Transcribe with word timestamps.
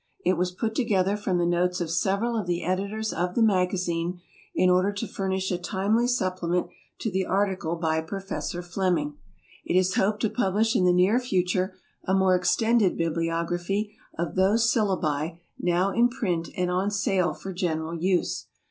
It 0.25 0.33
was 0.35 0.51
put 0.51 0.73
together 0.73 1.15
from 1.15 1.37
the 1.37 1.45
notes 1.45 1.79
of 1.79 1.91
several 1.91 2.35
of 2.35 2.47
the 2.47 2.63
editors 2.63 3.13
of 3.13 3.35
the 3.35 3.43
MAGAZINE 3.43 4.19
in 4.55 4.67
order 4.67 4.91
to 4.91 5.05
furnish 5.07 5.51
a 5.51 5.59
timely 5.59 6.07
supplement 6.07 6.69
to 7.01 7.11
the 7.11 7.27
article 7.27 7.75
by 7.75 8.01
Prof. 8.01 8.63
Fleming. 8.65 9.19
It 9.63 9.77
is 9.77 9.93
hoped 9.93 10.21
to 10.21 10.29
publish 10.31 10.75
in 10.75 10.85
the 10.85 10.91
near 10.91 11.19
future 11.19 11.75
a 12.03 12.15
more 12.15 12.33
extended 12.35 12.97
bibliography 12.97 13.93
of 14.17 14.33
those 14.33 14.73
syllabi 14.73 15.37
now 15.59 15.91
in 15.91 16.09
print 16.09 16.49
and 16.57 16.71
on 16.71 16.89
sale 16.89 17.35
for 17.35 17.53
general 17.53 17.93
use. 17.93 18.47